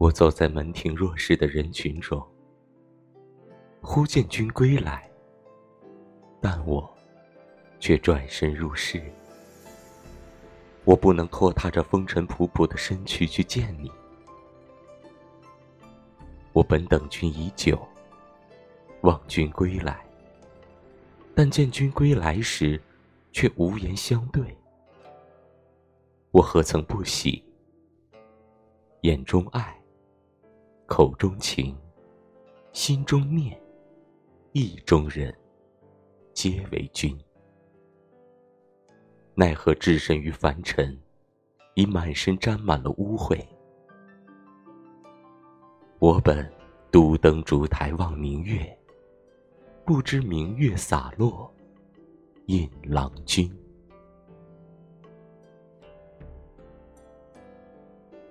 [0.00, 2.26] 我走在门庭若市的人群中，
[3.82, 5.06] 忽见君归来，
[6.40, 6.90] 但我
[7.78, 9.02] 却转身入室。
[10.84, 13.92] 我不能拖沓着风尘仆仆的身躯去见你，
[16.54, 17.78] 我本等君已久，
[19.02, 20.02] 望君归来。
[21.34, 22.80] 但见君归来时，
[23.32, 24.56] 却无言相对。
[26.30, 27.44] 我何曾不喜？
[29.02, 29.78] 眼中爱，
[30.90, 31.72] 口中情，
[32.72, 33.56] 心中念，
[34.50, 35.32] 意中人，
[36.34, 37.16] 皆为君。
[39.36, 41.00] 奈何置身于凡尘，
[41.74, 43.40] 已满身沾满了污秽。
[46.00, 46.52] 我本
[46.90, 48.76] 独登烛台望明月，
[49.86, 51.48] 不知明月洒落，
[52.46, 53.48] 引郎君。